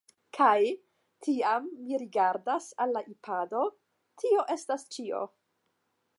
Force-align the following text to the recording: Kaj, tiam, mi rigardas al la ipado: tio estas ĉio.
Kaj, 0.35 0.61
tiam, 1.27 1.67
mi 1.81 1.99
rigardas 2.05 2.71
al 2.87 2.97
la 2.97 3.05
ipado: 3.13 3.63
tio 4.25 4.49
estas 4.57 4.89
ĉio. 4.97 5.23